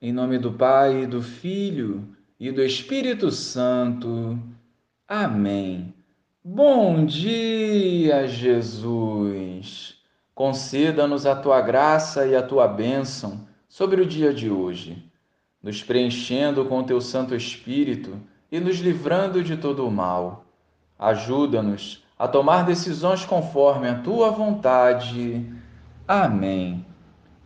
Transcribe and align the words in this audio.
Em 0.00 0.12
nome 0.12 0.38
do 0.38 0.52
Pai, 0.52 1.08
do 1.08 1.20
Filho 1.20 2.08
e 2.38 2.52
do 2.52 2.62
Espírito 2.62 3.32
Santo. 3.32 4.38
Amém. 5.08 5.92
Bom 6.44 7.04
dia, 7.04 8.28
Jesus. 8.28 9.96
Conceda-nos 10.36 11.26
a 11.26 11.34
tua 11.34 11.60
graça 11.60 12.24
e 12.24 12.36
a 12.36 12.42
tua 12.44 12.68
bênção 12.68 13.40
sobre 13.68 14.00
o 14.00 14.06
dia 14.06 14.32
de 14.32 14.48
hoje, 14.48 15.04
nos 15.60 15.82
preenchendo 15.82 16.64
com 16.66 16.84
teu 16.84 17.00
Santo 17.00 17.34
Espírito 17.34 18.20
e 18.52 18.60
nos 18.60 18.78
livrando 18.78 19.42
de 19.42 19.56
todo 19.56 19.84
o 19.84 19.90
mal. 19.90 20.44
Ajuda-nos 20.96 22.04
a 22.16 22.28
tomar 22.28 22.64
decisões 22.64 23.24
conforme 23.24 23.88
a 23.88 23.98
tua 23.98 24.30
vontade. 24.30 25.44
Amém. 26.06 26.86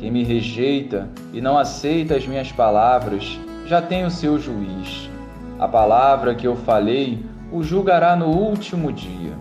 Quem 0.00 0.10
me 0.10 0.24
rejeita 0.24 1.10
e 1.30 1.42
não 1.42 1.58
aceita 1.58 2.16
as 2.16 2.26
minhas 2.26 2.50
palavras 2.50 3.38
já 3.66 3.82
tem 3.82 4.06
o 4.06 4.10
seu 4.10 4.38
juiz. 4.38 5.10
A 5.58 5.68
palavra 5.68 6.34
que 6.34 6.46
eu 6.46 6.56
falei 6.56 7.22
o 7.52 7.62
julgará 7.62 8.16
no 8.16 8.28
último 8.28 8.90
dia. 8.90 9.34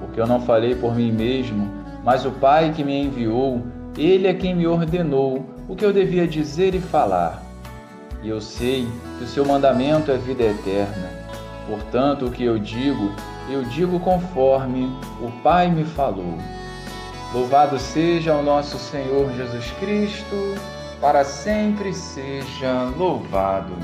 Porque 0.00 0.20
eu 0.20 0.26
não 0.26 0.40
falei 0.40 0.74
por 0.74 0.92
mim 0.96 1.12
mesmo, 1.12 1.70
mas 2.04 2.26
o 2.26 2.32
Pai 2.32 2.72
que 2.74 2.82
me 2.82 3.00
enviou, 3.00 3.62
ele 3.96 4.26
é 4.26 4.34
quem 4.34 4.56
me 4.56 4.66
ordenou 4.66 5.46
o 5.68 5.76
que 5.76 5.84
eu 5.84 5.92
devia 5.92 6.26
dizer 6.26 6.74
e 6.74 6.80
falar. 6.80 7.40
E 8.24 8.28
eu 8.28 8.40
sei 8.40 8.88
que 9.18 9.24
o 9.24 9.28
seu 9.28 9.44
mandamento 9.44 10.10
é 10.10 10.16
vida 10.16 10.42
eterna. 10.42 11.10
Portanto, 11.68 12.26
o 12.26 12.30
que 12.32 12.42
eu 12.42 12.58
digo, 12.58 13.12
eu 13.48 13.62
digo 13.62 14.00
conforme 14.00 14.90
o 15.22 15.30
Pai 15.42 15.70
me 15.70 15.84
falou. 15.84 16.55
Louvado 17.36 17.78
seja 17.78 18.34
o 18.34 18.42
nosso 18.42 18.78
Senhor 18.78 19.30
Jesus 19.34 19.70
Cristo, 19.72 20.54
para 21.02 21.22
sempre 21.22 21.92
seja 21.92 22.90
louvado. 22.96 23.74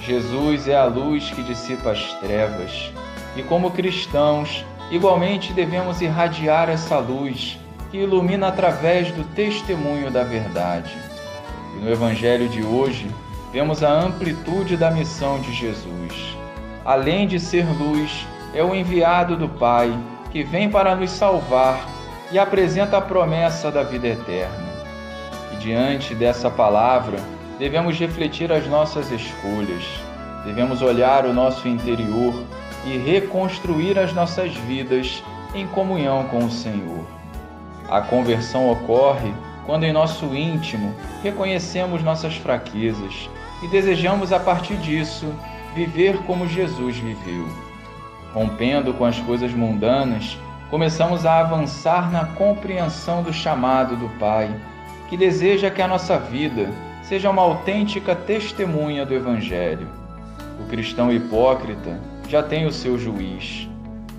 Jesus 0.00 0.66
é 0.66 0.76
a 0.76 0.86
luz 0.86 1.30
que 1.30 1.40
dissipa 1.44 1.92
as 1.92 2.14
trevas, 2.14 2.92
e 3.36 3.44
como 3.44 3.70
cristãos, 3.70 4.64
igualmente 4.90 5.52
devemos 5.52 6.00
irradiar 6.00 6.68
essa 6.68 6.98
luz 6.98 7.56
que 7.92 7.98
ilumina 7.98 8.48
através 8.48 9.12
do 9.12 9.22
testemunho 9.36 10.10
da 10.10 10.24
verdade. 10.24 10.98
E 11.76 11.84
no 11.84 11.88
Evangelho 11.88 12.48
de 12.48 12.64
hoje, 12.64 13.08
vemos 13.52 13.84
a 13.84 13.92
amplitude 13.92 14.76
da 14.76 14.90
missão 14.90 15.40
de 15.40 15.52
Jesus. 15.52 16.36
Além 16.84 17.28
de 17.28 17.38
ser 17.38 17.64
luz, 17.78 18.26
é 18.52 18.64
o 18.64 18.74
enviado 18.74 19.36
do 19.36 19.48
Pai 19.48 19.96
que 20.32 20.42
vem 20.42 20.68
para 20.68 20.96
nos 20.96 21.10
salvar 21.10 21.97
e 22.30 22.38
apresenta 22.38 22.98
a 22.98 23.00
promessa 23.00 23.70
da 23.70 23.82
vida 23.82 24.08
eterna. 24.08 24.68
E 25.52 25.56
diante 25.56 26.14
dessa 26.14 26.50
palavra, 26.50 27.18
devemos 27.58 27.98
refletir 27.98 28.52
as 28.52 28.66
nossas 28.66 29.10
escolhas, 29.10 29.84
devemos 30.44 30.82
olhar 30.82 31.24
o 31.26 31.32
nosso 31.32 31.66
interior 31.66 32.34
e 32.84 32.96
reconstruir 32.96 33.98
as 33.98 34.12
nossas 34.12 34.54
vidas 34.54 35.22
em 35.54 35.66
comunhão 35.66 36.24
com 36.24 36.38
o 36.38 36.50
Senhor. 36.50 37.04
A 37.88 38.00
conversão 38.02 38.70
ocorre 38.70 39.32
quando 39.64 39.84
em 39.84 39.92
nosso 39.92 40.34
íntimo 40.34 40.94
reconhecemos 41.22 42.02
nossas 42.02 42.36
fraquezas 42.36 43.28
e 43.62 43.68
desejamos 43.68 44.32
a 44.32 44.38
partir 44.38 44.76
disso 44.76 45.26
viver 45.74 46.18
como 46.24 46.46
Jesus 46.46 46.96
viveu, 46.96 47.48
rompendo 48.32 48.94
com 48.94 49.04
as 49.04 49.18
coisas 49.20 49.52
mundanas 49.52 50.38
começamos 50.70 51.24
a 51.24 51.40
avançar 51.40 52.10
na 52.10 52.26
compreensão 52.26 53.22
do 53.22 53.32
chamado 53.32 53.96
do 53.96 54.08
Pai, 54.18 54.54
que 55.08 55.16
deseja 55.16 55.70
que 55.70 55.80
a 55.80 55.88
nossa 55.88 56.18
vida 56.18 56.68
seja 57.02 57.30
uma 57.30 57.42
autêntica 57.42 58.14
testemunha 58.14 59.06
do 59.06 59.14
Evangelho. 59.14 59.88
O 60.60 60.68
cristão 60.68 61.10
hipócrita 61.10 61.98
já 62.28 62.42
tem 62.42 62.66
o 62.66 62.72
seu 62.72 62.98
juiz. 62.98 63.66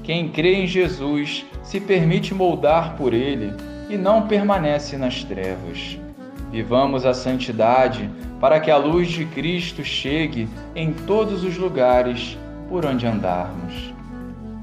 Quem 0.01 0.29
crê 0.29 0.55
em 0.55 0.65
Jesus 0.65 1.45
se 1.61 1.79
permite 1.79 2.33
moldar 2.33 2.95
por 2.95 3.13
ele 3.13 3.53
e 3.88 3.95
não 3.95 4.27
permanece 4.27 4.97
nas 4.97 5.23
trevas. 5.23 5.99
Vivamos 6.51 7.05
a 7.05 7.13
santidade 7.13 8.09
para 8.39 8.59
que 8.59 8.71
a 8.71 8.77
luz 8.77 9.09
de 9.09 9.25
Cristo 9.25 9.83
chegue 9.83 10.49
em 10.75 10.93
todos 10.93 11.43
os 11.43 11.57
lugares 11.57 12.35
por 12.67 12.88
onde 12.88 13.05
andarmos. 13.05 13.98